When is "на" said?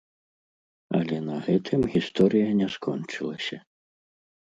1.27-1.35